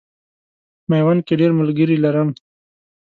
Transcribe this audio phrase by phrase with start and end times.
[0.89, 2.29] میوند کې ډېر ملګري لرم.